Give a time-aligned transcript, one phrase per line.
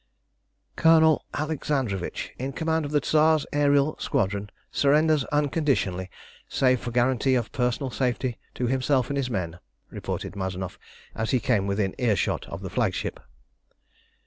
[0.75, 6.09] "Colonel Alexandrovitch, in command of the Tsar's aërial squadron, surrenders unconditionally,
[6.49, 9.59] save for guarantee of personal safety to himself and his men,"
[9.91, 10.79] reported Mazanoff,
[11.13, 13.19] as he came within earshot of the flagship.